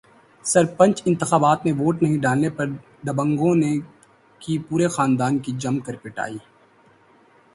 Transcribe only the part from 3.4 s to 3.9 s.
نے